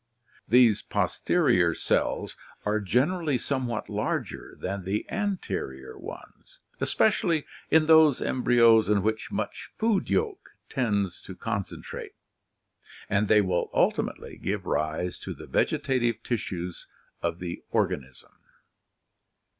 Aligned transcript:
These 0.47 0.81
posterior 0.81 1.75
cells 1.75 2.35
are 2.65 2.79
generally 2.79 3.37
somewhat 3.37 3.87
larger 3.87 4.57
than 4.59 4.83
the 4.83 5.05
an 5.09 5.37
terior 5.37 5.95
ones, 5.95 6.57
especially 6.79 7.45
in 7.69 7.85
those 7.85 8.19
embryos 8.19 8.89
in 8.89 9.03
which 9.03 9.31
much 9.31 9.69
food 9.75 10.09
yolk 10.09 10.53
tends 10.69 11.21
to 11.21 11.35
concentrate, 11.35 12.15
and 13.11 13.27
they 13.27 13.41
will 13.41 13.69
ultimately 13.75 14.37
give 14.37 14.65
rise 14.65 15.19
to 15.19 15.35
the 15.35 15.45
vege 15.45 15.79
tative 15.79 16.23
tissues 16.23 16.87
of 17.21 17.37
the 17.37 17.61
organism. 17.69 18.31